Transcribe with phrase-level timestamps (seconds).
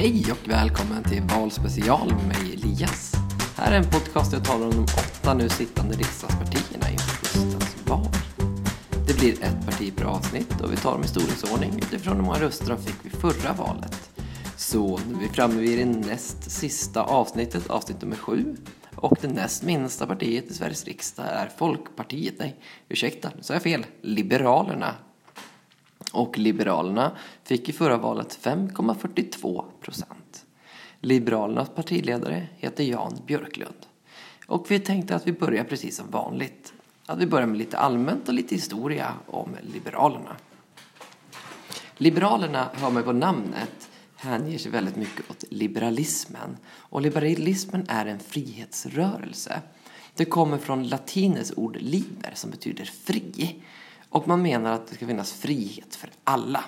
[0.00, 3.12] Hej och välkommen till Valspecial med mig Elias.
[3.56, 7.76] Här är en podcast där jag talar om de åtta nu sittande riksdagspartierna inför höstens
[7.86, 8.06] val.
[9.06, 12.40] Det blir ett parti per avsnitt och vi tar dem i storleksordning utifrån hur många
[12.40, 14.10] röster de fick vid förra valet.
[14.56, 18.56] Så nu är vi framme vid det näst sista avsnittet, avsnitt nummer sju.
[18.94, 22.34] Och det näst minsta partiet i Sveriges riksdag är Folkpartiet.
[22.38, 22.56] Nej,
[22.88, 23.86] ursäkta, nu sa jag fel.
[24.02, 24.94] Liberalerna
[26.12, 30.46] och Liberalerna fick i förra valet 5,42 procent.
[31.00, 33.86] Liberalernas partiledare heter Jan Björklund.
[34.46, 36.72] Och vi tänkte att vi börjar precis som vanligt.
[37.06, 40.36] Att vi börjar med lite allmänt och lite historia om Liberalerna.
[41.96, 46.56] Liberalerna, hör man på namnet, hänger sig väldigt mycket åt liberalismen.
[46.72, 49.62] Och liberalismen är en frihetsrörelse.
[50.14, 53.62] Det kommer från latinets ord liber som betyder fri.
[54.10, 56.64] Och man menar att det ska finnas frihet för alla.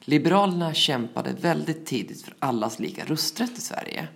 [0.00, 4.08] Liberalerna kämpade väldigt tidigt för allas lika rösträtt i Sverige.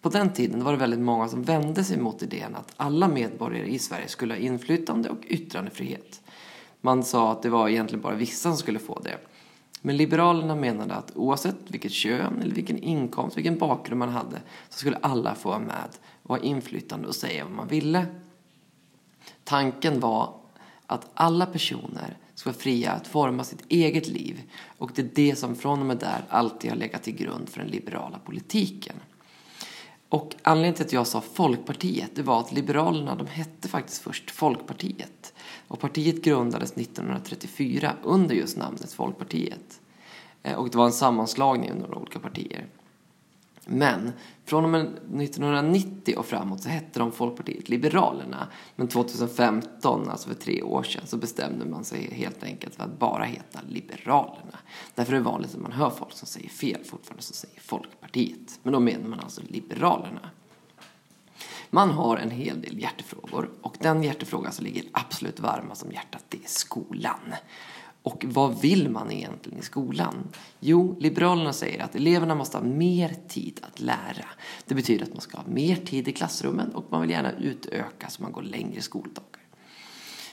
[0.00, 3.66] På den tiden var det väldigt många som vände sig mot idén att alla medborgare
[3.66, 6.20] i Sverige skulle ha inflytande och yttrandefrihet.
[6.80, 9.18] Man sa att det var egentligen bara vissa som skulle få det.
[9.82, 14.78] Men Liberalerna menade att oavsett vilket kön, eller vilken inkomst, vilken bakgrund man hade så
[14.78, 15.88] skulle alla få vara med
[16.22, 18.06] och ha inflytande och säga vad man ville.
[19.44, 20.37] Tanken var
[20.88, 24.42] att alla personer ska vara fria att forma sitt eget liv
[24.78, 27.60] och det är det som från och med där alltid har legat till grund för
[27.60, 28.96] den liberala politiken.
[30.08, 34.30] Och anledningen till att jag sa Folkpartiet, det var att Liberalerna, de hette faktiskt först
[34.30, 35.34] Folkpartiet.
[35.68, 39.80] Och partiet grundades 1934 under just namnet Folkpartiet.
[40.42, 42.66] Eh, och det var en sammanslagning av några olika partier.
[43.70, 44.12] Men
[44.44, 48.48] från och med 1990 och framåt så hette de Folkpartiet Liberalerna.
[48.76, 52.98] Men 2015, alltså för tre år sedan, så bestämde man sig helt enkelt för att
[52.98, 54.58] bara heta Liberalerna.
[54.94, 58.58] Därför är det vanligt att man hör folk som säger fel fortfarande som säger Folkpartiet.
[58.62, 60.30] Men då menar man alltså Liberalerna.
[61.70, 66.24] Man har en hel del hjärtefrågor och den hjärtefråga som ligger absolut varmast om hjärtat
[66.28, 67.34] det är skolan.
[68.08, 70.14] Och vad vill man egentligen i skolan?
[70.60, 74.24] Jo, Liberalerna säger att eleverna måste ha mer tid att lära.
[74.66, 78.08] Det betyder att man ska ha mer tid i klassrummen och man vill gärna utöka
[78.08, 79.42] så man går längre skoldagar.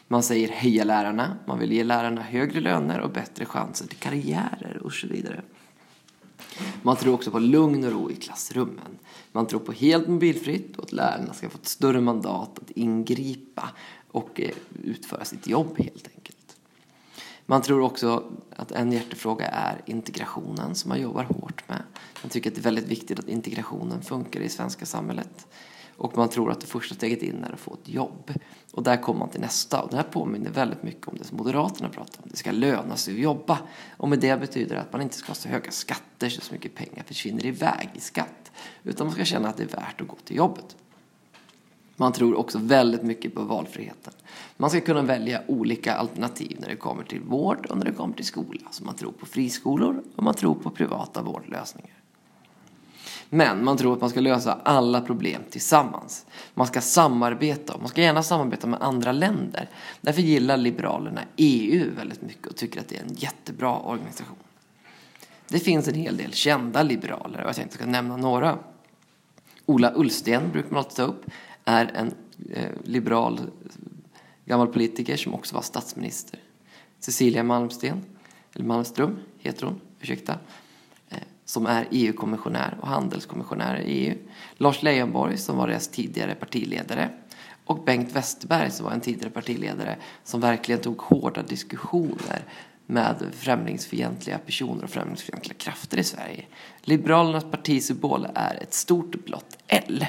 [0.08, 4.82] Man säger heja lärarna, man vill ge lärarna högre löner och bättre chanser till karriärer
[4.84, 5.42] och så vidare.
[6.82, 8.98] Man tror också på lugn och ro i klassrummen.
[9.32, 13.70] Man tror på helt mobilfritt och att lärarna ska få ett större mandat att ingripa
[14.12, 14.52] och eh,
[14.84, 16.15] utföra sitt jobb helt enkelt.
[17.46, 18.24] Man tror också
[18.56, 21.84] att en hjärtefråga är integrationen som man jobbar hårt med.
[22.24, 25.48] Man tycker att det är väldigt viktigt att integrationen funkar i svenska samhället.
[25.98, 28.34] Och man tror att det första steget in är att få ett jobb.
[28.72, 29.82] Och där kommer man till nästa.
[29.82, 32.30] Och det här påminner väldigt mycket om det som Moderaterna pratar om.
[32.30, 33.60] Det ska löna sig att jobba.
[33.98, 36.76] Och med det betyder det att man inte ska ha så höga skatter så mycket
[36.76, 38.52] pengar försvinner iväg i skatt.
[38.84, 40.76] Utan man ska känna att det är värt att gå till jobbet.
[41.96, 44.14] Man tror också väldigt mycket på valfriheten.
[44.58, 48.16] Man ska kunna välja olika alternativ när det kommer till vård och när det kommer
[48.16, 48.62] till skola.
[48.72, 51.96] Så man tror på friskolor och man tror på privata vårdlösningar.
[53.30, 56.26] Men man tror att man ska lösa alla problem tillsammans.
[56.54, 59.70] Man ska samarbeta och man ska gärna samarbeta med andra länder.
[60.02, 64.38] Därför gillar Liberalerna EU väldigt mycket och tycker att det är en jättebra organisation.
[65.48, 68.58] Det finns en hel del kända liberaler och jag tänkte ska nämna några.
[69.66, 71.26] Ola Ullsten brukar man alltid ta upp
[71.66, 72.14] är en
[72.54, 73.40] eh, liberal
[74.46, 76.40] gammal politiker som också var statsminister.
[77.00, 78.06] Cecilia Malmsten,
[78.56, 80.40] eller Malmström heter hon, ursäkta,
[81.10, 84.18] eh, som är EU-kommissionär och handelskommissionär i EU.
[84.58, 87.10] Lars Leijonborg som var deras tidigare partiledare
[87.66, 92.44] och Bengt Westerberg som var en tidigare partiledare som verkligen tog hårda diskussioner
[92.86, 96.46] med främlingsfientliga personer och främlingsfientliga krafter i Sverige.
[96.82, 100.06] Liberalernas partisymbol är ett stort blått L.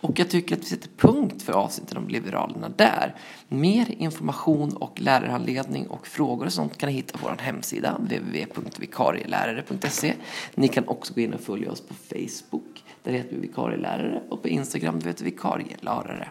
[0.00, 3.14] Och jag tycker att vi sätter punkt för avsnittet om Liberalerna där.
[3.48, 10.14] Mer information och lärarhandledning och frågor och sånt kan ni hitta på vår hemsida www.vikarielärare.se.
[10.54, 12.84] Ni kan också gå in och följa oss på Facebook.
[13.02, 16.28] Där heter vi vikarielärare och på Instagram där heter vi vikarielärare.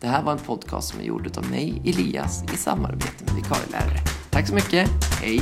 [0.00, 3.98] Det här var en podcast som är gjord av mig, Elias, i samarbete med vikarielärare.
[4.30, 5.03] Tack så mycket.
[5.24, 5.40] Hej!